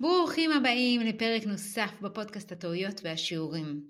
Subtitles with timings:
[0.00, 3.84] ברוכים הבאים לפרק נוסף בפודקאסט הטעויות והשיעורים.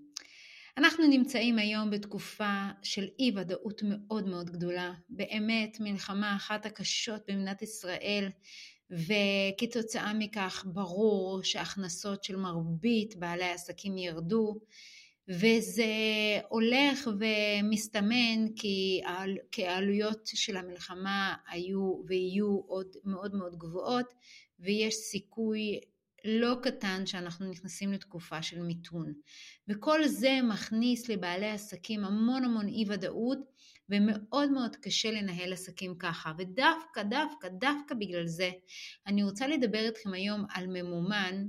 [0.76, 7.62] אנחנו נמצאים היום בתקופה של אי ודאות מאוד מאוד גדולה, באמת מלחמה אחת הקשות במדינת
[7.62, 8.28] ישראל,
[8.90, 14.54] וכתוצאה מכך ברור שהכנסות של מרבית בעלי העסקים ירדו,
[15.28, 15.84] וזה
[16.48, 19.00] הולך ומסתמן כי,
[19.52, 24.14] כי העלויות של המלחמה היו ויהיו עוד מאוד מאוד גבוהות,
[24.60, 25.80] ויש סיכוי
[26.24, 29.12] לא קטן שאנחנו נכנסים לתקופה של מיתון.
[29.68, 33.38] וכל זה מכניס לבעלי עסקים המון המון אי ודאות
[33.88, 36.32] ומאוד מאוד קשה לנהל עסקים ככה.
[36.38, 38.50] ודווקא, דווקא, דווקא בגלל זה
[39.06, 41.46] אני רוצה לדבר איתכם היום על ממומן,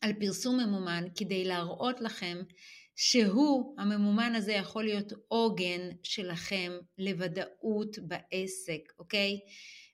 [0.00, 2.38] על פרסום ממומן, כדי להראות לכם
[2.96, 9.40] שהוא, הממומן הזה יכול להיות עוגן שלכם לוודאות בעסק, אוקיי?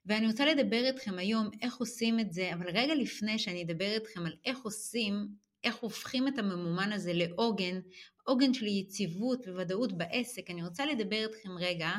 [0.06, 4.26] ואני רוצה לדבר איתכם היום איך עושים את זה, אבל רגע לפני שאני אדבר איתכם
[4.26, 5.28] על איך עושים,
[5.64, 7.80] איך הופכים את הממומן הזה לעוגן,
[8.24, 11.90] עוגן של יציבות וודאות בעסק, אני רוצה לדבר איתכם רגע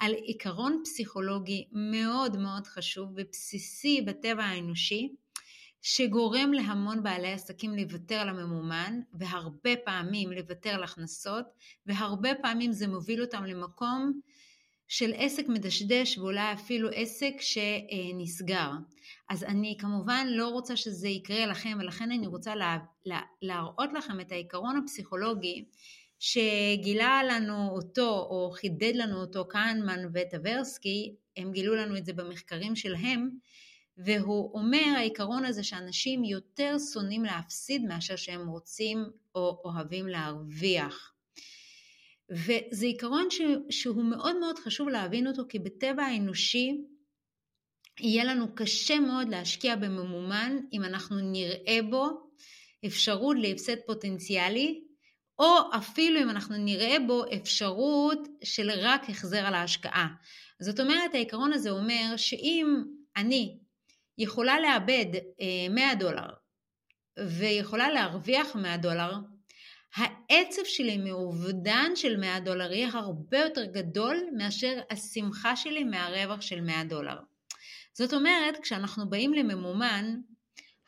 [0.00, 5.14] על עיקרון פסיכולוגי מאוד מאוד חשוב ובסיסי בטבע האנושי,
[5.82, 11.44] שגורם להמון בעלי עסקים לוותר על הממומן, והרבה פעמים לוותר על הכנסות,
[11.86, 14.20] והרבה פעמים זה מוביל אותם למקום
[14.88, 18.70] של עסק מדשדש ואולי אפילו עסק שנסגר.
[19.28, 24.20] אז אני כמובן לא רוצה שזה יקרה לכם ולכן אני רוצה לה, לה, להראות לכם
[24.20, 25.64] את העיקרון הפסיכולוגי
[26.18, 32.76] שגילה לנו אותו או חידד לנו אותו קהנמן וטברסקי, הם גילו לנו את זה במחקרים
[32.76, 33.30] שלהם,
[33.98, 41.15] והוא אומר העיקרון הזה שאנשים יותר שונאים להפסיד מאשר שהם רוצים או אוהבים להרוויח.
[42.30, 43.28] וזה עיקרון
[43.70, 46.76] שהוא מאוד מאוד חשוב להבין אותו, כי בטבע האנושי
[48.00, 52.30] יהיה לנו קשה מאוד להשקיע בממומן אם אנחנו נראה בו
[52.86, 54.82] אפשרות להפסד פוטנציאלי,
[55.38, 60.08] או אפילו אם אנחנו נראה בו אפשרות של רק החזר על ההשקעה.
[60.60, 62.84] זאת אומרת, העיקרון הזה אומר שאם
[63.16, 63.58] אני
[64.18, 65.06] יכולה לאבד
[65.70, 66.28] 100 אה, דולר
[67.28, 69.12] ויכולה להרוויח 100 דולר,
[69.96, 76.60] העצב שלי מאובדן של 100 דולר יהיה הרבה יותר גדול מאשר השמחה שלי מהרווח של
[76.60, 77.16] 100 דולר.
[77.92, 80.16] זאת אומרת, כשאנחנו באים לממומן,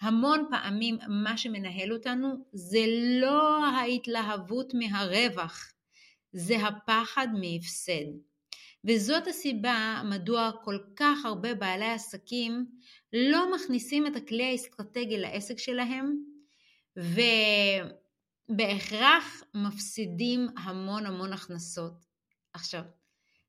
[0.00, 2.84] המון פעמים מה שמנהל אותנו זה
[3.20, 5.72] לא ההתלהבות מהרווח,
[6.32, 8.08] זה הפחד מהפסד.
[8.84, 12.66] וזאת הסיבה מדוע כל כך הרבה בעלי עסקים
[13.12, 16.16] לא מכניסים את הכלי האסטרטגי לעסק שלהם,
[16.98, 17.20] ו...
[18.48, 22.04] בהכרח מפסידים המון המון הכנסות.
[22.52, 22.82] עכשיו,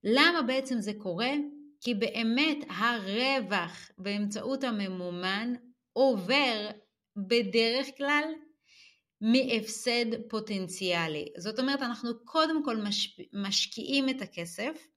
[0.03, 1.31] למה בעצם זה קורה?
[1.81, 5.53] כי באמת הרווח באמצעות הממומן
[5.93, 6.69] עובר
[7.17, 8.23] בדרך כלל
[9.21, 11.25] מהפסד פוטנציאלי.
[11.37, 12.77] זאת אומרת, אנחנו קודם כל
[13.33, 14.87] משקיעים את הכסף,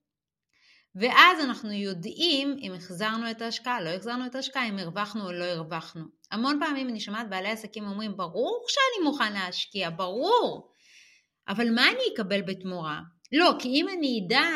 [0.95, 5.45] ואז אנחנו יודעים אם החזרנו את ההשקעה, לא החזרנו את ההשקעה, אם הרווחנו או לא
[5.45, 6.03] הרווחנו.
[6.31, 10.71] המון פעמים אני שומעת בעלי עסקים אומרים, ברור שאני מוכן להשקיע, ברור,
[11.47, 12.99] אבל מה אני אקבל בתמורה?
[13.31, 14.49] לא, כי אם אני אדע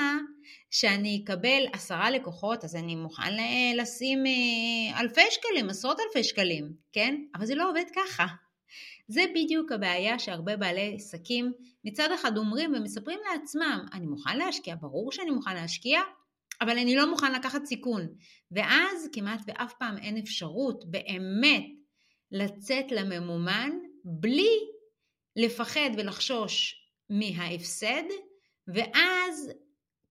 [0.72, 3.34] שאני אקבל עשרה לקוחות, אז אני מוכן
[3.78, 7.16] לשים אה, אלפי שקלים, עשרות אלפי שקלים, כן?
[7.36, 8.26] אבל זה לא עובד ככה.
[9.08, 11.52] זה בדיוק הבעיה שהרבה בעלי עסקים
[11.84, 16.02] מצד אחד אומרים ומספרים לעצמם, אני מוכן להשקיע, ברור שאני מוכן להשקיע,
[16.62, 18.08] אבל אני לא מוכן לקחת סיכון.
[18.52, 21.66] ואז כמעט ואף פעם אין אפשרות באמת
[22.32, 23.72] לצאת לממומן
[24.04, 24.50] בלי
[25.36, 26.76] לפחד ולחשוש
[27.10, 28.04] מההפסד,
[28.68, 29.52] ואז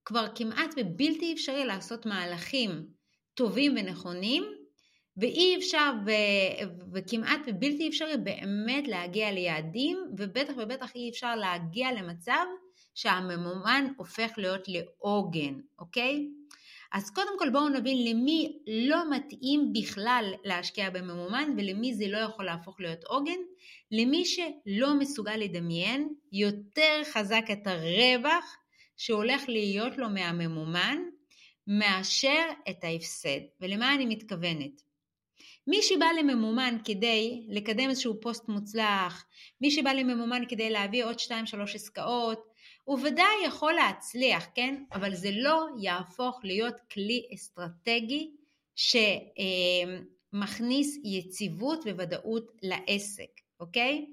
[0.05, 2.87] כבר כמעט ובלתי אפשרי לעשות מהלכים
[3.33, 4.43] טובים ונכונים,
[5.17, 6.11] ואי אפשר ו...
[6.93, 12.45] וכמעט ובלתי אפשרי באמת להגיע ליעדים, ובטח ובטח אי אפשר להגיע למצב
[12.97, 16.27] שהממומן הופך להיות לעוגן, אוקיי?
[16.91, 22.45] אז קודם כל בואו נבין למי לא מתאים בכלל להשקיע בממומן ולמי זה לא יכול
[22.45, 23.39] להפוך להיות עוגן,
[23.91, 28.57] למי שלא מסוגל לדמיין יותר חזק את הרווח
[28.97, 30.97] שהולך להיות לו מהממומן
[31.67, 33.39] מאשר את ההפסד.
[33.61, 34.81] ולמה אני מתכוונת?
[35.67, 39.25] מי שבא לממומן כדי לקדם איזשהו פוסט מוצלח,
[39.61, 41.29] מי שבא לממומן כדי להביא עוד 2-3
[41.73, 42.46] עסקאות,
[42.87, 44.83] הוא ודאי יכול להצליח, כן?
[44.91, 48.31] אבל זה לא יהפוך להיות כלי אסטרטגי
[50.35, 54.05] שמכניס יציבות וודאות לעסק, אוקיי?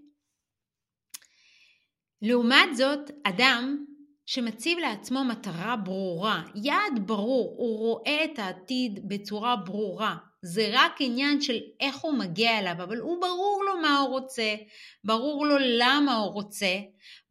[2.22, 3.84] לעומת זאת, אדם
[4.26, 10.16] שמציב לעצמו מטרה ברורה, יעד ברור, הוא רואה את העתיד בצורה ברורה.
[10.42, 14.54] זה רק עניין של איך הוא מגיע אליו, אבל הוא ברור לו מה הוא רוצה,
[15.04, 16.76] ברור לו למה הוא רוצה,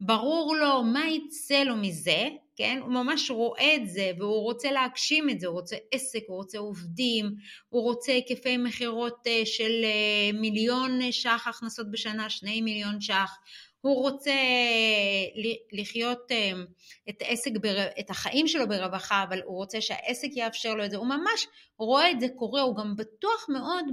[0.00, 2.78] ברור לו מה יצא לו מזה, כן?
[2.82, 6.58] הוא ממש רואה את זה והוא רוצה להגשים את זה, הוא רוצה עסק, הוא רוצה
[6.58, 7.34] עובדים,
[7.68, 13.38] הוא רוצה היקפי מכירות אה, של אה, מיליון ש"ח הכנסות בשנה, שני מיליון ש"ח,
[13.84, 16.32] הוא רוצה אה, לחיות
[17.08, 17.50] את, העסק,
[18.00, 21.46] את החיים שלו ברווחה, אבל הוא רוצה שהעסק יאפשר לו את זה, הוא ממש
[21.78, 23.84] רואה את זה קורה, הוא גם בטוח מאוד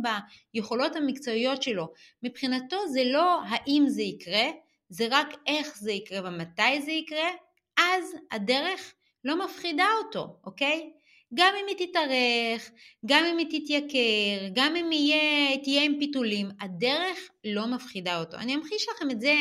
[0.54, 1.88] ביכולות המקצועיות שלו.
[2.24, 4.46] מבחינתו זה לא האם זה יקרה,
[4.90, 7.30] זה רק איך זה יקרה ומתי זה יקרה,
[7.78, 8.94] אז הדרך
[9.24, 10.92] לא מפחידה אותו, אוקיי?
[11.34, 12.72] גם אם היא תתארך,
[13.06, 18.38] גם אם היא תתייקר, גם אם יהיה, תהיה עם פיתולים, הדרך לא מפחידה אותו.
[18.38, 19.34] אני אמחיש לכם את זה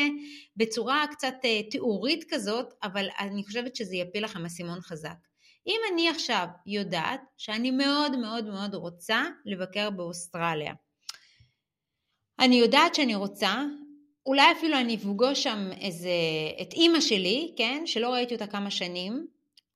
[0.57, 5.17] בצורה קצת אה, תיאורית כזאת, אבל אני חושבת שזה יפיל לכם אסימון חזק.
[5.67, 10.73] אם אני עכשיו יודעת שאני מאוד מאוד מאוד רוצה לבקר באוסטרליה,
[12.39, 13.63] אני יודעת שאני רוצה
[14.25, 16.09] אולי אפילו אני אפגוש שם איזה,
[16.61, 19.27] את אימא שלי, כן, שלא ראיתי אותה כמה שנים,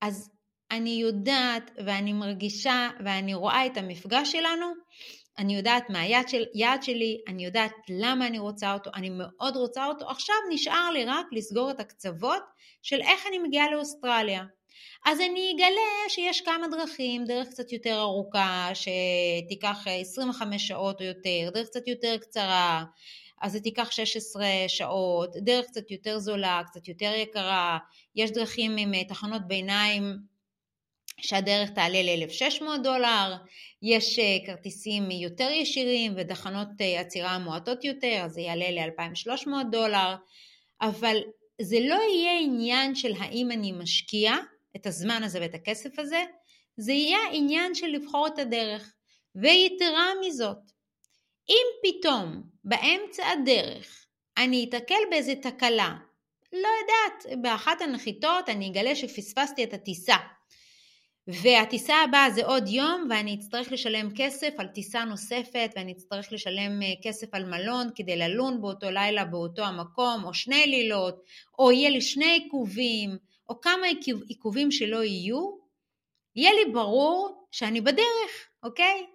[0.01, 0.29] אז
[0.75, 4.66] אני יודעת ואני מרגישה ואני רואה את המפגש שלנו,
[5.38, 6.44] אני יודעת מה היעד של,
[6.81, 11.25] שלי, אני יודעת למה אני רוצה אותו, אני מאוד רוצה אותו, עכשיו נשאר לי רק
[11.31, 12.44] לסגור את הקצוות
[12.81, 14.44] של איך אני מגיעה לאוסטרליה.
[15.06, 21.50] אז אני אגלה שיש כמה דרכים, דרך קצת יותר ארוכה, שתיקח 25 שעות או יותר,
[21.54, 22.83] דרך קצת יותר קצרה,
[23.42, 27.77] אז זה תיקח 16 שעות, דרך קצת יותר זולה, קצת יותר יקרה,
[28.16, 30.34] יש דרכים עם אה, תחנות ביניים
[31.21, 33.35] שהדרך תעלה ל-1,600 דולר,
[33.81, 40.15] יש אה, כרטיסים יותר ישירים ותחנות אה, עצירה מועטות יותר, אז זה יעלה ל-2,300 דולר,
[40.81, 41.17] אבל
[41.62, 44.35] זה לא יהיה עניין של האם אני משקיע
[44.75, 46.23] את הזמן הזה ואת הכסף הזה,
[46.77, 48.94] זה יהיה עניין של לבחור את הדרך.
[49.35, 50.57] ויתרה מזאת,
[51.50, 54.06] אם פתאום באמצע הדרך
[54.38, 55.95] אני אתקל באיזה תקלה,
[56.53, 60.15] לא יודעת, באחת הנחיתות אני אגלה שפספסתי את הטיסה
[61.27, 66.81] והטיסה הבאה זה עוד יום ואני אצטרך לשלם כסף על טיסה נוספת ואני אצטרך לשלם
[66.81, 71.24] אה, כסף על מלון כדי ללון באותו לילה באותו המקום או שני לילות
[71.60, 73.18] או יהיה לי שני עיכובים
[73.50, 73.88] או כמה
[74.27, 75.57] עיכובים שלא יהיו,
[76.36, 79.06] יהיה לי ברור שאני בדרך, אוקיי?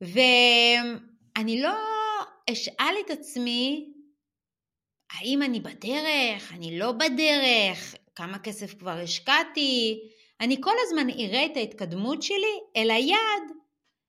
[0.00, 1.74] ואני לא
[2.52, 3.92] אשאל את עצמי,
[5.12, 10.00] האם אני בדרך, אני לא בדרך, כמה כסף כבר השקעתי,
[10.40, 13.42] אני כל הזמן אראה את ההתקדמות שלי אל היעד.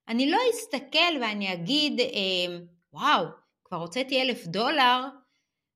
[0.07, 2.57] אני לא אסתכל ואני אגיד, אה,
[2.94, 3.25] וואו,
[3.63, 5.03] כבר הוצאתי אלף דולר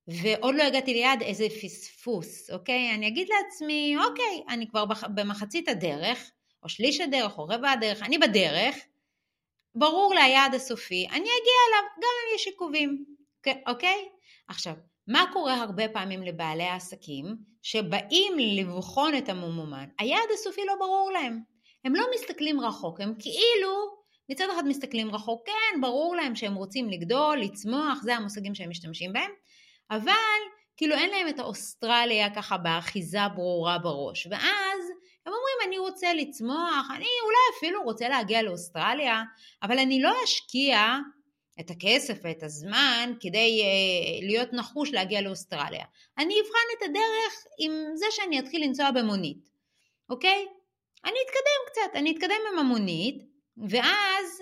[0.07, 2.95] ועוד לא הגעתי ליעד, איזה פספוס, אוקיי?
[2.95, 6.31] אני אגיד לעצמי, אוקיי, אני כבר במחצית הדרך,
[6.63, 8.75] או שליש הדרך, או רבע הדרך, אני בדרך,
[9.75, 13.06] ברור לי היעד הסופי, אני אגיע אליו, גם אם יש עיכובים,
[13.68, 14.09] אוקיי?
[14.47, 14.74] עכשיו,
[15.11, 19.85] מה קורה הרבה פעמים לבעלי העסקים שבאים לבחון את הממומן?
[19.99, 21.39] היעד הסופי לא ברור להם.
[21.85, 26.89] הם לא מסתכלים רחוק, הם כאילו מצד אחד מסתכלים רחוק, כן, ברור להם שהם רוצים
[26.89, 29.31] לגדול, לצמוח, זה המושגים שהם משתמשים בהם,
[29.91, 30.41] אבל
[30.77, 34.27] כאילו אין להם את האוסטרליה ככה באחיזה ברורה בראש.
[34.31, 34.89] ואז
[35.25, 39.23] הם אומרים, אני רוצה לצמוח, אני אולי אפילו רוצה להגיע לאוסטרליה,
[39.63, 40.97] אבל אני לא אשקיע
[41.61, 45.85] את הכסף ואת הזמן כדי uh, להיות נחוש להגיע לאוסטרליה.
[46.18, 49.49] אני אבחן את הדרך עם זה שאני אתחיל לנסוע במונית,
[50.09, 50.45] אוקיי?
[51.06, 53.23] אני אתקדם קצת, אני אתקדם עם המונית,
[53.69, 54.41] ואז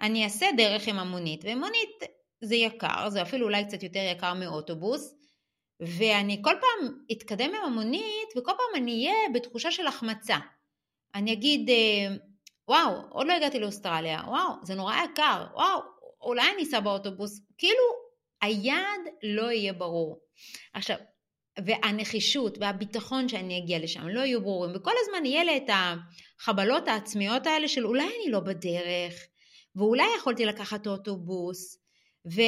[0.00, 2.02] אני אעשה דרך עם המונית, ומונית
[2.40, 5.14] זה יקר, זה אפילו אולי קצת יותר יקר מאוטובוס,
[5.80, 10.36] ואני כל פעם אתקדם עם המונית, וכל פעם אני אהיה בתחושה של החמצה.
[11.14, 12.16] אני אגיד, אה,
[12.68, 15.80] וואו, עוד לא הגעתי לאוסטרליה, וואו, זה נורא יקר, וואו,
[16.26, 17.82] אולי אני אסע באוטובוס, כאילו
[18.42, 20.18] היעד לא יהיה ברור.
[20.72, 20.96] עכשיו,
[21.64, 25.70] והנחישות והביטחון שאני אגיע לשם לא יהיו ברורים, וכל הזמן יהיה לי את
[26.40, 29.14] החבלות העצמיות האלה של אולי אני לא בדרך,
[29.76, 31.78] ואולי יכולתי לקחת אוטובוס,
[32.24, 32.38] ואולי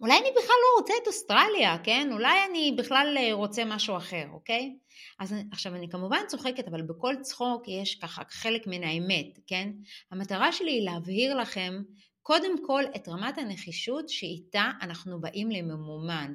[0.00, 2.08] אני בכלל לא רוצה את אוסטרליה, כן?
[2.12, 4.76] אולי אני בכלל רוצה משהו אחר, אוקיי?
[5.18, 9.70] אז עכשיו אני כמובן צוחקת, אבל בכל צחוק יש ככה חלק מן האמת, כן?
[10.10, 11.82] המטרה שלי היא להבהיר לכם
[12.22, 16.34] קודם כל את רמת הנחישות שאיתה אנחנו באים לממומן,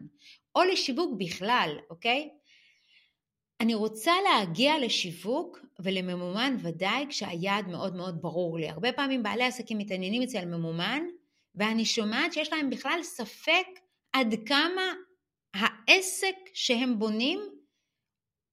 [0.56, 2.30] או לשיווק בכלל, אוקיי?
[3.62, 8.70] אני רוצה להגיע לשיווק ולממומן ודאי כשהיעד מאוד מאוד ברור לי.
[8.70, 11.04] הרבה פעמים בעלי עסקים מתעניינים אצל ממומן,
[11.56, 13.68] ואני שומעת שיש להם בכלל ספק
[14.14, 14.94] עד כמה
[15.54, 17.40] העסק שהם בונים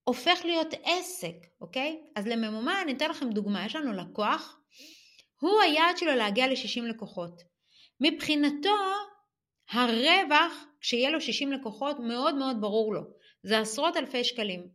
[0.09, 2.01] הופך להיות עסק, אוקיי?
[2.17, 4.61] אז לממומן, אני אתן לכם דוגמה, יש לנו לקוח,
[5.41, 7.43] הוא היעד שלו להגיע ל-60 לקוחות.
[8.01, 8.77] מבחינתו,
[9.71, 13.01] הרווח, כשיהיה לו 60 לקוחות, מאוד מאוד ברור לו.
[13.43, 14.69] זה עשרות אלפי שקלים.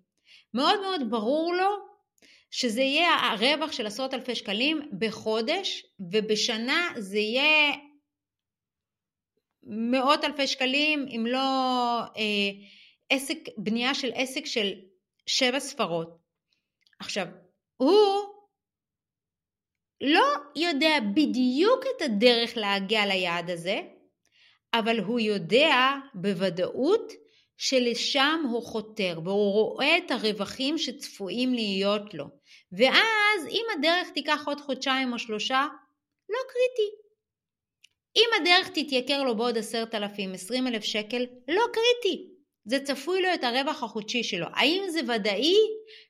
[0.54, 1.70] מאוד מאוד ברור לו
[2.52, 7.74] שזה יהיה הרווח של עשרות אלפי שקלים בחודש, ובשנה זה יהיה
[9.64, 11.40] מאות אלפי שקלים, אם לא
[12.18, 12.52] אה,
[13.10, 14.74] עסק, בנייה של עסק של
[15.26, 16.18] שבע ספרות.
[17.00, 17.26] עכשיו,
[17.78, 18.34] הוא
[20.02, 20.26] לא
[20.56, 23.82] יודע בדיוק את הדרך להגיע ליעד הזה,
[24.74, 25.76] אבל הוא יודע
[26.14, 27.12] בוודאות
[27.58, 32.26] שלשם הוא חותר, והוא רואה את הרווחים שצפויים להיות לו.
[32.72, 35.68] ואז אם הדרך תיקח עוד חודשיים או שלושה,
[36.30, 36.96] לא קריטי.
[38.16, 42.33] אם הדרך תתייקר לו בעוד עשרת אלפים, עשרים אלף שקל, לא קריטי.
[42.66, 44.48] זה צפוי לו את הרווח החודשי שלו.
[44.54, 45.56] האם זה ודאי?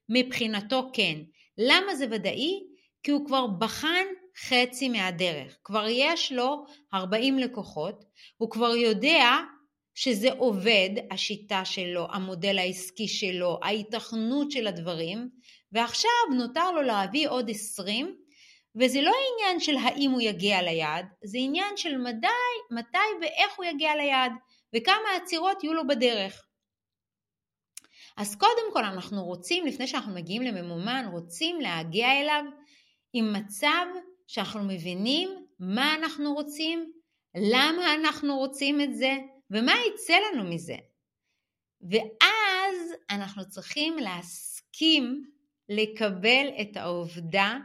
[0.09, 1.19] מבחינתו כן.
[1.57, 2.59] למה זה ודאי?
[3.03, 4.05] כי הוא כבר בחן
[4.37, 5.57] חצי מהדרך.
[5.63, 8.03] כבר יש לו 40 לקוחות,
[8.37, 9.39] הוא כבר יודע
[9.95, 15.29] שזה עובד, השיטה שלו, המודל העסקי שלו, ההיתכנות של הדברים,
[15.71, 18.15] ועכשיו נותר לו להביא עוד 20,
[18.75, 22.27] וזה לא עניין של האם הוא יגיע ליעד, זה עניין של מדי,
[22.71, 24.31] מתי ואיך הוא יגיע ליעד,
[24.73, 26.45] וכמה עצירות יהיו לו בדרך.
[28.17, 32.43] אז קודם כל אנחנו רוצים, לפני שאנחנו מגיעים לממומן, רוצים להגיע אליו
[33.13, 33.85] עם מצב
[34.27, 36.91] שאנחנו מבינים מה אנחנו רוצים,
[37.35, 39.11] למה אנחנו רוצים את זה,
[39.51, 40.75] ומה יצא לנו מזה.
[41.81, 45.23] ואז אנחנו צריכים להסכים
[45.69, 47.57] לקבל את העובדה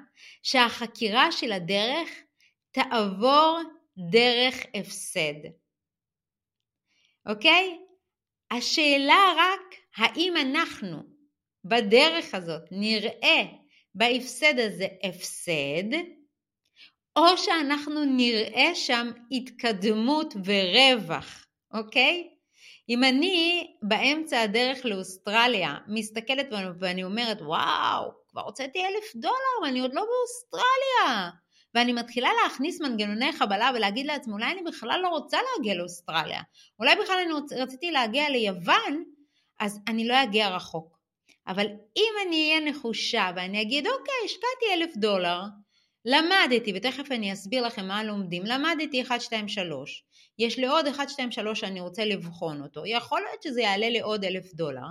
[0.43, 2.09] שהחקירה של הדרך
[2.71, 3.59] תעבור
[4.11, 5.49] דרך הפסד.
[7.29, 7.79] אוקיי?
[8.51, 11.03] השאלה רק האם אנחנו
[11.65, 13.43] בדרך הזאת נראה
[13.95, 15.99] בהפסד הזה הפסד,
[17.17, 22.29] או שאנחנו נראה שם התקדמות ורווח, אוקיי?
[22.89, 26.47] אם אני באמצע הדרך לאוסטרליה מסתכלת
[26.79, 31.31] ואני אומרת וואו, כבר הוצאתי אלף דולר ואני עוד לא באוסטרליה
[31.75, 36.43] ואני מתחילה להכניס מנגנוני חבלה ולהגיד לעצמי אולי אני בכלל לא רוצה להגיע לאוסטרליה,
[36.79, 37.53] אולי בכלל אני רוצ...
[37.53, 39.05] רציתי להגיע ליוון,
[39.61, 40.99] אז אני לא אגיע רחוק.
[41.47, 45.41] אבל אם אני אהיה נחושה ואני אגיד אוקיי, השקעתי אלף דולר,
[46.05, 50.05] למדתי, ותכף אני אסביר לכם מה לומדים, למדתי 1, 2, 3,
[50.39, 54.01] יש לי עוד 1, 2, 3 שאני רוצה לבחון אותו, יכול להיות שזה יעלה לי
[54.01, 54.87] עוד אלף דולר,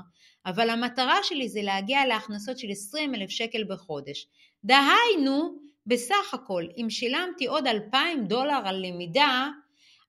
[0.45, 4.27] אבל המטרה שלי זה להגיע להכנסות של 20 אלף שקל בחודש.
[4.63, 9.47] דהיינו, בסך הכל, אם שילמתי עוד 2,000 דולר על למידה,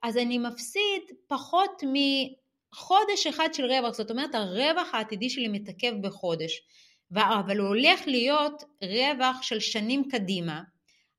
[0.02, 6.60] אז אני מפסיד פחות מחודש אחד של רווח, זאת אומרת הרווח העתידי שלי מתעכב בחודש,
[7.14, 10.62] אבל הוא הולך להיות רווח של שנים קדימה,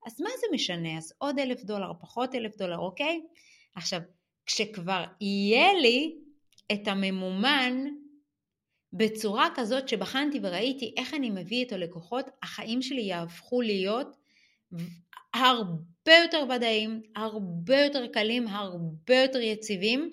[0.06, 0.98] אז מה זה משנה?
[0.98, 3.22] אז עוד אלף דולר, פחות אלף דולר, אוקיי?
[3.76, 4.00] עכשיו,
[4.46, 6.16] כשכבר יהיה לי
[6.72, 7.86] את הממומן
[8.94, 14.19] בצורה כזאת שבחנתי וראיתי איך אני מביא את הלקוחות, החיים שלי יהפכו להיות
[15.34, 20.12] הרבה יותר ודאיים, הרבה יותר קלים, הרבה יותר יציבים,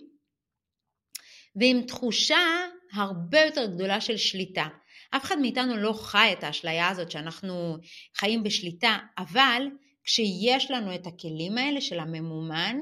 [1.57, 4.67] ועם תחושה הרבה יותר גדולה של שליטה.
[5.11, 7.77] אף אחד מאיתנו לא חי את האשליה הזאת שאנחנו
[8.17, 9.63] חיים בשליטה, אבל
[10.05, 12.77] כשיש לנו את הכלים האלה של הממומן,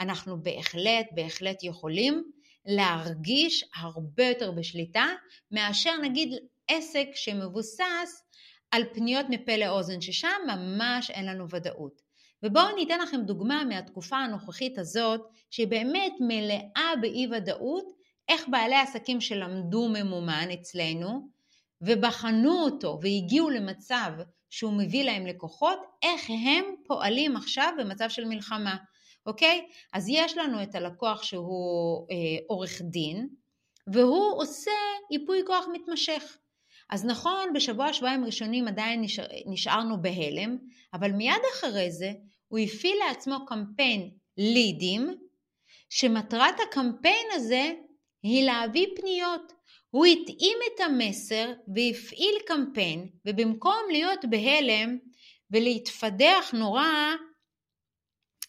[0.00, 2.24] אנחנו בהחלט בהחלט יכולים
[2.66, 5.06] להרגיש הרבה יותר בשליטה
[5.50, 6.28] מאשר נגיד
[6.68, 8.23] עסק שמבוסס
[8.74, 12.02] על פניות מפה לאוזן, ששם ממש אין לנו ודאות.
[12.42, 17.84] ובואו ניתן לכם דוגמה מהתקופה הנוכחית הזאת, שהיא באמת מלאה באי ודאות,
[18.28, 21.28] איך בעלי עסקים שלמדו ממומן אצלנו,
[21.80, 24.12] ובחנו אותו והגיעו למצב
[24.50, 28.76] שהוא מביא להם לקוחות, איך הם פועלים עכשיו במצב של מלחמה,
[29.26, 29.66] אוקיי?
[29.92, 32.16] אז יש לנו את הלקוח שהוא אה,
[32.46, 33.28] עורך דין,
[33.86, 34.70] והוא עושה
[35.10, 36.38] ייפוי כוח מתמשך.
[36.94, 40.56] אז נכון, בשבוע שבועיים ראשונים עדיין נשאר, נשארנו בהלם,
[40.94, 42.12] אבל מיד אחרי זה
[42.48, 45.14] הוא הפעיל לעצמו קמפיין לידים,
[45.90, 47.72] שמטרת הקמפיין הזה
[48.22, 49.52] היא להביא פניות.
[49.90, 54.98] הוא התאים את המסר והפעיל קמפיין, ובמקום להיות בהלם
[55.50, 57.14] ולהתפדח נורא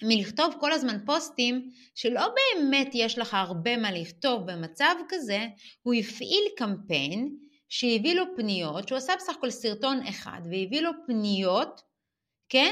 [0.04, 5.48] מלכתוב כל הזמן פוסטים שלא באמת יש לך הרבה מה לכתוב במצב כזה,
[5.82, 11.82] הוא הפעיל קמפיין שהביא לו פניות, שהוא עשה בסך הכל סרטון אחד והביא לו פניות,
[12.50, 12.72] כן?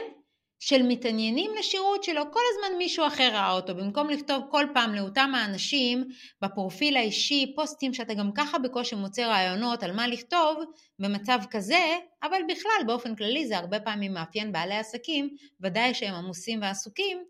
[0.65, 5.31] של מתעניינים לשירות שלו, כל הזמן מישהו אחר ראה אותו, במקום לכתוב כל פעם לאותם
[5.35, 6.03] האנשים
[6.41, 10.63] בפרופיל האישי פוסטים שאתה גם ככה בקושי מוצא רעיונות על מה לכתוב
[10.99, 16.61] במצב כזה, אבל בכלל באופן כללי זה הרבה פעמים מאפיין בעלי עסקים, ודאי שהם עמוסים
[16.61, 17.23] ועסוקים,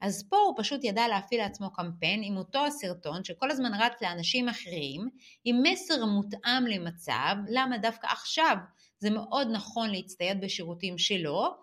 [0.00, 4.48] אז פה הוא פשוט ידע להפעיל לעצמו קמפיין עם אותו הסרטון שכל הזמן רץ לאנשים
[4.48, 5.08] אחרים,
[5.44, 8.56] עם מסר מותאם למצב, למה דווקא עכשיו
[8.98, 11.54] זה מאוד נכון להצטייד בשירותים שלו,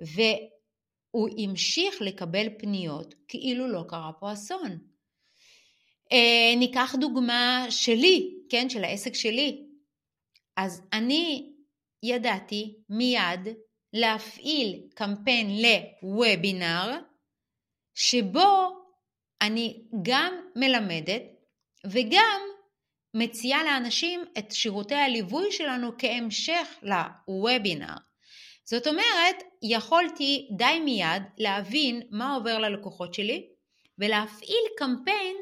[0.00, 4.78] והוא המשיך לקבל פניות כאילו לא קרה פה אסון.
[6.12, 9.66] אה, ניקח דוגמה שלי, כן, של העסק שלי.
[10.56, 11.52] אז אני
[12.02, 13.48] ידעתי מיד
[13.92, 15.50] להפעיל קמפיין
[16.02, 16.98] לוובינר,
[18.02, 18.68] שבו
[19.42, 21.22] אני גם מלמדת
[21.84, 22.40] וגם
[23.14, 27.94] מציעה לאנשים את שירותי הליווי שלנו כהמשך לוובינר.
[28.64, 33.48] זאת אומרת, יכולתי די מיד להבין מה עובר ללקוחות שלי
[33.98, 35.36] ולהפעיל קמפיין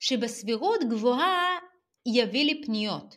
[0.00, 1.58] שבסבירות גבוהה
[2.06, 3.16] יביא לי פניות,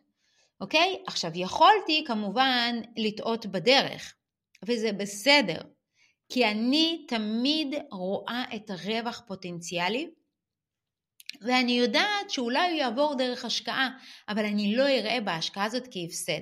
[0.61, 1.03] אוקיי?
[1.07, 4.15] עכשיו, יכולתי כמובן לטעות בדרך,
[4.65, 5.61] וזה בסדר.
[6.29, 10.09] כי אני תמיד רואה את הרווח פוטנציאלי,
[11.41, 13.89] ואני יודעת שאולי הוא יעבור דרך השקעה,
[14.29, 16.41] אבל אני לא אראה בהשקעה הזאת כהפסד.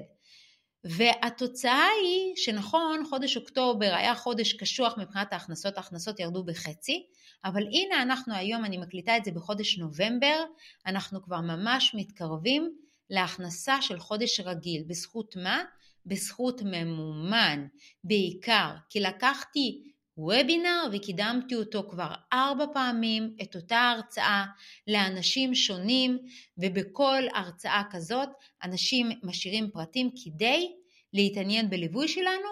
[0.83, 7.05] והתוצאה היא שנכון, חודש אוקטובר היה חודש קשוח מבחינת ההכנסות, ההכנסות ירדו בחצי,
[7.45, 10.43] אבל הנה אנחנו היום, אני מקליטה את זה בחודש נובמבר,
[10.85, 12.75] אנחנו כבר ממש מתקרבים
[13.09, 14.83] להכנסה של חודש רגיל.
[14.87, 15.63] בזכות מה?
[16.05, 17.67] בזכות ממומן,
[18.03, 24.45] בעיקר כי לקחתי וובינר וקידמתי אותו כבר ארבע פעמים, את אותה הרצאה
[24.87, 26.19] לאנשים שונים,
[26.57, 28.29] ובכל הרצאה כזאת
[28.63, 30.71] אנשים משאירים פרטים כדי
[31.13, 32.49] להתעניין בליווי שלנו,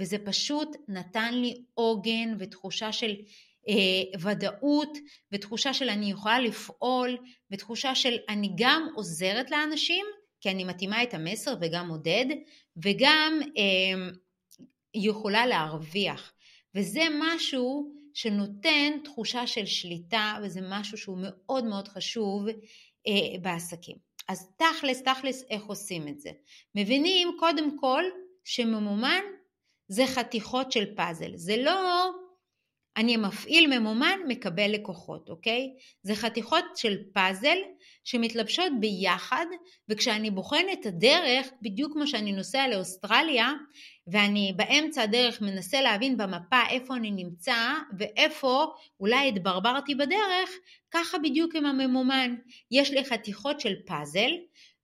[0.00, 3.14] וזה פשוט נתן לי עוגן ותחושה של
[3.68, 4.98] אה, ודאות,
[5.32, 7.16] ותחושה של אני יכולה לפעול,
[7.50, 10.06] ותחושה של אני גם עוזרת לאנשים,
[10.40, 12.26] כי אני מתאימה את המסר וגם מודד,
[12.76, 14.10] וגם אה,
[14.94, 16.32] יכולה להרוויח.
[16.74, 22.46] וזה משהו שנותן תחושה של שליטה, וזה משהו שהוא מאוד מאוד חשוב
[23.06, 23.96] אה, בעסקים.
[24.28, 26.30] אז תכלס, תכלס, איך עושים את זה?
[26.74, 28.02] מבינים קודם כל
[28.44, 29.22] שממומן
[29.88, 31.36] זה חתיכות של פאזל.
[31.36, 32.10] זה לא
[32.96, 35.70] אני מפעיל ממומן, מקבל לקוחות, אוקיי?
[36.02, 37.56] זה חתיכות של פאזל
[38.04, 39.46] שמתלבשות ביחד,
[39.88, 43.52] וכשאני בוחן את הדרך, בדיוק כמו שאני נוסע לאוסטרליה,
[44.06, 47.56] ואני באמצע הדרך מנסה להבין במפה איפה אני נמצא,
[47.98, 48.66] ואיפה
[49.00, 50.50] אולי התברברתי בדרך,
[50.90, 52.34] ככה בדיוק עם הממומן.
[52.70, 54.30] יש לי חתיכות של פאזל,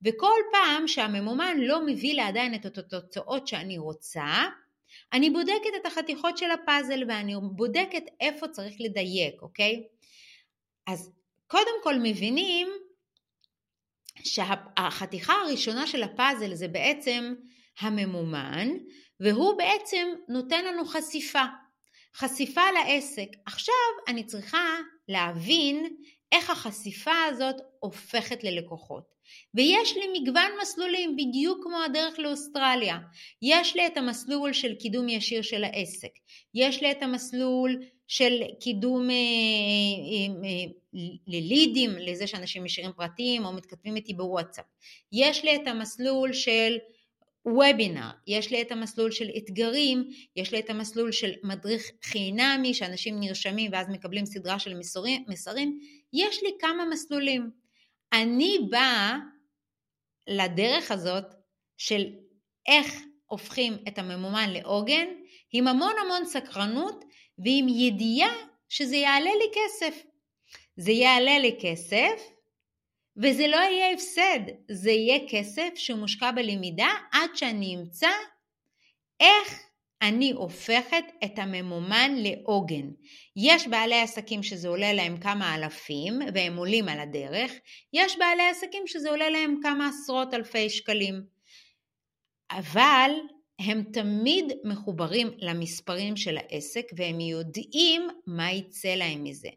[0.05, 4.45] וכל פעם שהממומן לא מביא לי עדיין את התוצאות שאני רוצה,
[5.13, 9.83] אני בודקת את החתיכות של הפאזל ואני בודקת איפה צריך לדייק, אוקיי?
[10.87, 11.13] אז
[11.47, 12.69] קודם כל מבינים
[14.25, 17.35] שהחתיכה הראשונה של הפאזל זה בעצם
[17.81, 18.69] הממומן,
[19.21, 21.45] והוא בעצם נותן לנו חשיפה.
[22.15, 23.29] חשיפה לעסק.
[23.47, 23.75] עכשיו
[24.09, 24.77] אני צריכה
[25.09, 25.97] להבין
[26.33, 29.16] איך החשיפה הזאת הופכת ללקוחות.
[29.55, 32.99] ויש לי מגוון מסלולים, בדיוק כמו הדרך לאוסטרליה.
[33.43, 36.13] יש לי את המסלול של קידום ישיר של העסק,
[36.55, 40.73] יש לי את המסלול של קידום אה, אה, אה,
[41.27, 44.65] ללידים, לזה שאנשים משאירים פרטים או מתכתבים איתי בוואטסאפ.
[45.13, 46.77] יש לי את המסלול של
[47.47, 53.21] וובינר, יש לי את המסלול של אתגרים, יש לי את המסלול של מדריך חינמי שאנשים
[53.21, 55.79] נרשמים ואז מקבלים סדרה של מסרים, מסרים
[56.13, 57.51] יש לי כמה מסלולים.
[58.13, 59.17] אני באה
[60.27, 61.25] לדרך הזאת
[61.77, 62.05] של
[62.67, 62.95] איך
[63.27, 65.07] הופכים את הממומן לעוגן
[65.53, 67.05] עם המון המון סקרנות
[67.39, 68.33] ועם ידיעה
[68.69, 70.03] שזה יעלה לי כסף.
[70.77, 72.37] זה יעלה לי כסף
[73.17, 74.41] וזה לא יהיה הפסד,
[74.71, 78.11] זה יהיה כסף שמושקע בלמידה עד שאני אמצא
[79.21, 79.66] איך
[80.03, 82.91] אני הופכת את הממומן לעוגן.
[83.37, 87.53] יש בעלי עסקים שזה עולה להם כמה אלפים והם עולים על הדרך,
[87.93, 91.23] יש בעלי עסקים שזה עולה להם כמה עשרות אלפי שקלים.
[92.51, 93.11] אבל
[93.59, 99.49] הם תמיד מחוברים למספרים של העסק והם יודעים מה יצא להם מזה.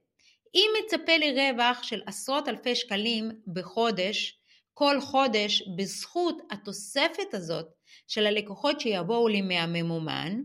[0.56, 4.38] אם מצפה לי רווח של עשרות אלפי שקלים בחודש,
[4.80, 7.65] כל חודש בזכות התוספת הזאת
[8.08, 10.42] של הלקוחות שיבואו לי מהממומן,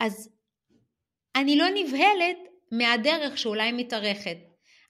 [0.00, 0.30] אז
[1.36, 2.36] אני לא נבהלת
[2.72, 4.36] מהדרך שאולי מתארכת.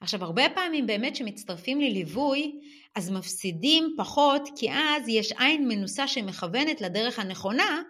[0.00, 2.60] עכשיו הרבה פעמים באמת שמצטרפים לליווי
[2.96, 7.82] אז מפסידים פחות כי אז יש עין מנוסה שמכוונת לדרך הנכונה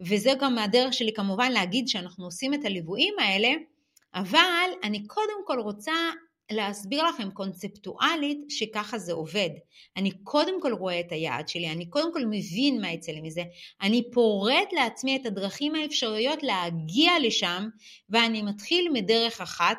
[0.00, 3.48] וזה גם הדרך שלי כמובן להגיד שאנחנו עושים את הליוויים האלה,
[4.14, 5.92] אבל אני קודם כל רוצה
[6.50, 9.50] להסביר לכם קונספטואלית שככה זה עובד.
[9.96, 13.42] אני קודם כל רואה את היעד שלי, אני קודם כל מבין מה יצא לי מזה,
[13.82, 17.68] אני פורט לעצמי את הדרכים האפשריות להגיע לשם,
[18.10, 19.78] ואני מתחיל מדרך אחת,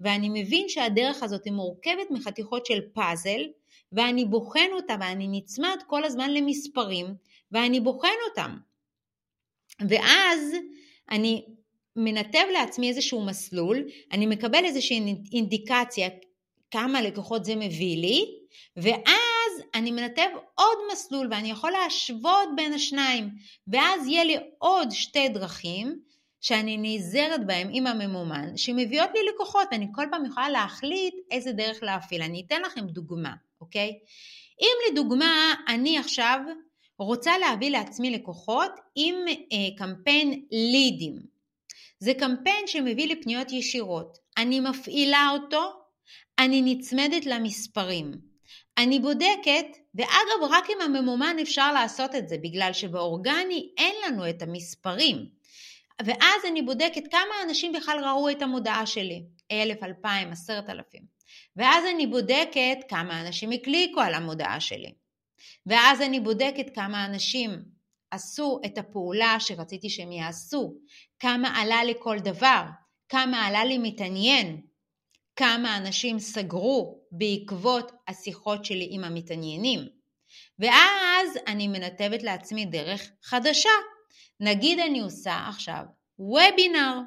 [0.00, 3.42] ואני מבין שהדרך הזאת היא מורכבת מחתיכות של פאזל,
[3.92, 7.06] ואני בוחן אותה ואני נצמד כל הזמן למספרים,
[7.52, 8.56] ואני בוחן אותם.
[9.88, 10.54] ואז
[11.10, 11.46] אני
[11.96, 16.08] מנתב לעצמי איזשהו מסלול, אני מקבל איזושהי אינדיקציה
[16.70, 18.24] כמה לקוחות זה מביא לי,
[18.76, 23.28] ואז אני מנתב עוד מסלול ואני יכול להשוות בין השניים,
[23.68, 25.98] ואז יהיה לי עוד שתי דרכים
[26.40, 31.82] שאני נעזרת בהם עם הממומן, שמביאות לי לקוחות, אני כל פעם יכולה להחליט איזה דרך
[31.82, 32.22] להפעיל.
[32.22, 33.98] אני אתן לכם דוגמה, אוקיי?
[34.60, 36.38] אם לדוגמה אני עכשיו
[36.98, 41.18] רוצה להביא לעצמי לקוחות עם אה, קמפיין לידים,
[42.02, 44.18] זה קמפיין שמביא לי פניות ישירות.
[44.38, 45.72] אני מפעילה אותו,
[46.38, 48.12] אני נצמדת למספרים.
[48.78, 54.42] אני בודקת, ואגב, רק עם הממומן אפשר לעשות את זה, בגלל שבאורגני אין לנו את
[54.42, 55.26] המספרים.
[56.04, 61.02] ואז אני בודקת כמה אנשים בכלל ראו את המודעה שלי, אלף, אלפיים, עשרת אלפים.
[61.56, 64.94] ואז אני בודקת כמה אנשים הקליקו על המודעה שלי.
[65.66, 67.50] ואז אני בודקת כמה אנשים
[68.12, 70.74] עשו את הפעולה שרציתי שהם יעשו,
[71.22, 72.62] כמה עלה לי כל דבר,
[73.08, 74.60] כמה עלה לי מתעניין,
[75.36, 79.80] כמה אנשים סגרו בעקבות השיחות שלי עם המתעניינים.
[80.58, 83.70] ואז אני מנתבת לעצמי דרך חדשה.
[84.40, 85.82] נגיד אני עושה עכשיו
[86.18, 86.98] וובינר,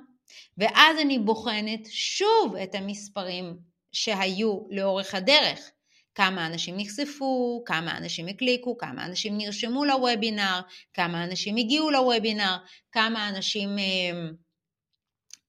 [0.58, 3.58] ואז אני בוחנת שוב את המספרים
[3.92, 5.72] שהיו לאורך הדרך.
[6.16, 10.62] כמה אנשים נחשפו, כמה אנשים הקליקו, כמה אנשים נרשמו לוובינר,
[10.94, 12.58] כמה אנשים הגיעו לוובינר,
[12.92, 14.30] כמה אנשים אה,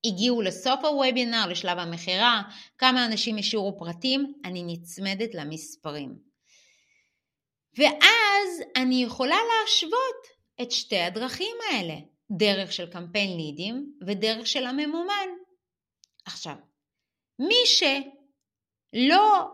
[0.06, 2.42] הגיעו לסוף הוובינר, לשלב המכירה,
[2.78, 6.16] כמה אנשים השאירו פרטים, אני נצמדת למספרים.
[7.78, 10.26] ואז אני יכולה להשוות
[10.62, 11.94] את שתי הדרכים האלה,
[12.30, 15.28] דרך של קמפיין לידים ודרך של הממומן.
[16.24, 16.54] עכשיו,
[17.38, 19.46] מי שלא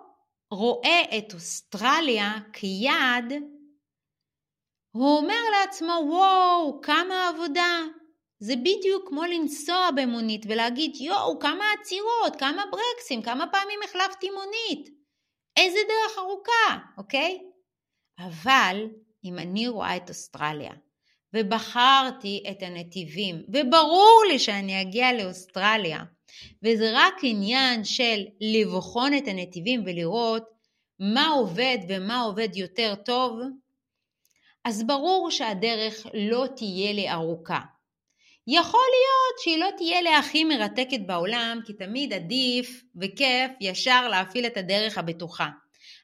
[0.53, 3.33] רואה את אוסטרליה כיעד,
[4.97, 7.81] הוא אומר לעצמו, וואו, כמה עבודה.
[8.39, 14.89] זה בדיוק כמו לנסוע במונית ולהגיד, יואו, כמה עצירות, כמה ברקסים, כמה פעמים החלפתי מונית.
[15.57, 17.39] איזה דרך ארוכה, אוקיי?
[18.19, 18.87] אבל
[19.25, 20.73] אם אני רואה את אוסטרליה
[21.35, 26.05] ובחרתי את הנתיבים, וברור לי שאני אגיע לאוסטרליה,
[26.63, 30.45] וזה רק עניין של לבחון את הנתיבים ולראות
[30.99, 33.39] מה עובד ומה עובד יותר טוב,
[34.65, 37.61] אז ברור שהדרך לא תהיה לי ארוכה.
[38.47, 44.47] יכול להיות שהיא לא תהיה לי הכי מרתקת בעולם, כי תמיד עדיף וכיף ישר להפעיל
[44.47, 45.49] את הדרך הבטוחה.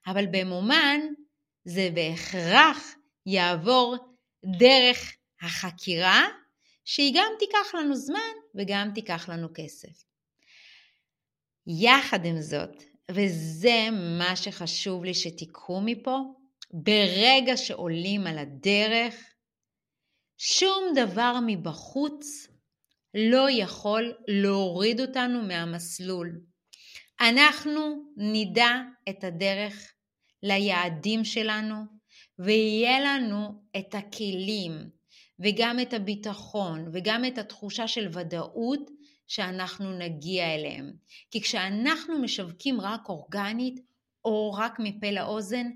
[0.07, 1.01] אבל במומן
[1.65, 2.95] זה בהכרח
[3.27, 3.97] יעבור
[4.59, 5.13] דרך
[5.43, 6.27] החקירה,
[6.85, 10.08] שהיא גם תיקח לנו זמן וגם תיקח לנו כסף.
[11.69, 16.19] יחד עם זאת, וזה מה שחשוב לי שתיקחו מפה,
[16.73, 19.15] ברגע שעולים על הדרך,
[20.39, 22.49] שום דבר מבחוץ
[23.15, 26.41] לא יכול להוריד אותנו מהמסלול.
[27.21, 27.81] אנחנו
[28.17, 28.73] נדע
[29.09, 29.93] את הדרך
[30.43, 31.75] ליעדים שלנו,
[32.39, 34.73] ויהיה לנו את הכלים,
[35.39, 38.91] וגם את הביטחון, וגם את התחושה של ודאות
[39.29, 40.93] שאנחנו נגיע אליהם.
[41.31, 43.81] כי כשאנחנו משווקים רק אורגנית
[44.25, 45.67] או רק מפה לאוזן,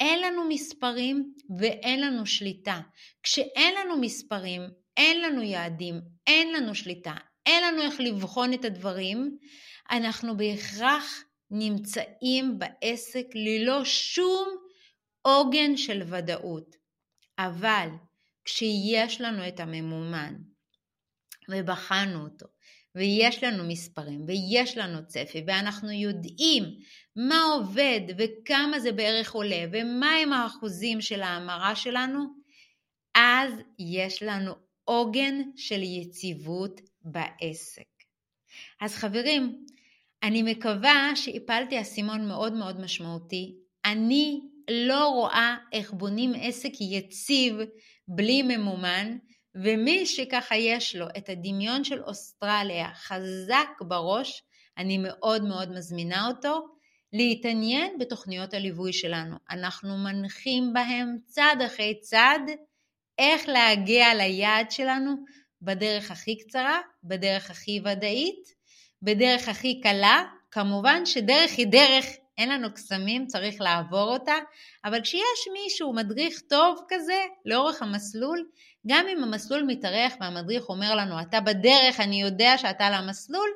[0.00, 2.80] אין לנו מספרים ואין לנו שליטה.
[3.22, 4.62] כשאין לנו מספרים,
[4.96, 7.14] אין לנו יעדים, אין לנו שליטה,
[7.46, 9.38] אין לנו איך לבחון את הדברים,
[9.90, 14.48] אנחנו בהכרח נמצאים בעסק ללא שום
[15.22, 16.76] עוגן של ודאות.
[17.38, 17.88] אבל
[18.44, 20.34] כשיש לנו את הממומן
[21.48, 22.53] ובחנו אותו
[22.94, 26.64] ויש לנו מספרים ויש לנו צפי ואנחנו יודעים
[27.16, 32.24] מה עובד וכמה זה בערך עולה ומהם האחוזים של ההמרה שלנו,
[33.14, 34.52] אז יש לנו
[34.84, 37.82] עוגן של יציבות בעסק.
[38.80, 39.64] אז חברים,
[40.22, 43.54] אני מקווה שהפלתי אסימון מאוד מאוד משמעותי.
[43.84, 47.54] אני לא רואה איך בונים עסק יציב
[48.08, 49.16] בלי ממומן,
[49.54, 54.42] ומי שככה יש לו את הדמיון של אוסטרליה חזק בראש,
[54.78, 56.66] אני מאוד מאוד מזמינה אותו
[57.12, 59.36] להתעניין בתוכניות הליווי שלנו.
[59.50, 62.42] אנחנו מנחים בהם צעד אחרי צעד
[63.18, 65.14] איך להגיע ליעד שלנו
[65.62, 68.54] בדרך הכי קצרה, בדרך הכי ודאית,
[69.02, 70.24] בדרך הכי קלה.
[70.50, 72.06] כמובן שדרך היא דרך,
[72.38, 74.34] אין לנו קסמים, צריך לעבור אותה,
[74.84, 78.46] אבל כשיש מישהו, מדריך טוב כזה, לאורך המסלול,
[78.86, 83.48] גם אם המסלול מתארך והמדריך אומר לנו, אתה בדרך, אני יודע שאתה על המסלול,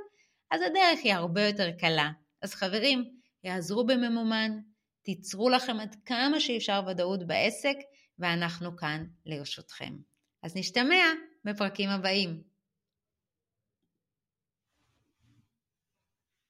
[0.51, 2.11] אז הדרך היא הרבה יותר קלה.
[2.43, 3.05] אז חברים,
[3.45, 4.59] יעזרו בממומן,
[5.03, 7.77] תיצרו לכם עד כמה שאפשר ודאות בעסק,
[8.19, 9.95] ואנחנו כאן לרשותכם.
[10.43, 11.05] אז נשתמע
[11.45, 12.43] בפרקים הבאים.